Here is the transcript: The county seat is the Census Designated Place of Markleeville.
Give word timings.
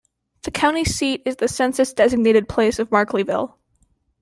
The 0.41 0.49
county 0.49 0.83
seat 0.83 1.21
is 1.27 1.35
the 1.35 1.47
Census 1.47 1.93
Designated 1.93 2.49
Place 2.49 2.79
of 2.79 2.89
Markleeville. 2.89 3.53